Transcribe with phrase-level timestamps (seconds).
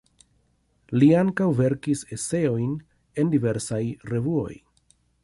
[1.01, 2.71] Li ankaŭ verkis eseojn
[3.25, 3.83] en diversaj
[4.15, 4.53] revuoj.